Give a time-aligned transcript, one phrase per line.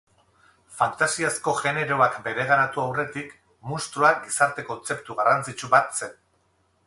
[0.77, 3.35] Fantasiazko generoak bereganatu aurretik,
[3.73, 6.19] munstroa gizarte kontzeptu garrantzitsu bat zen.